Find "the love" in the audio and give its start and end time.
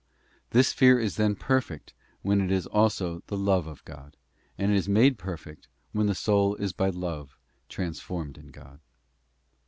3.27-3.67